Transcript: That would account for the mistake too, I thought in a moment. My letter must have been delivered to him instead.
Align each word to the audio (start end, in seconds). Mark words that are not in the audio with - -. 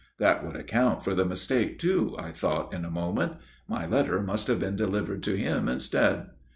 That 0.17 0.43
would 0.43 0.55
account 0.55 1.03
for 1.03 1.13
the 1.13 1.25
mistake 1.27 1.77
too, 1.77 2.15
I 2.17 2.31
thought 2.31 2.73
in 2.73 2.85
a 2.85 2.89
moment. 2.89 3.33
My 3.67 3.85
letter 3.85 4.19
must 4.19 4.47
have 4.47 4.59
been 4.59 4.75
delivered 4.75 5.21
to 5.21 5.37
him 5.37 5.69
instead. 5.69 6.29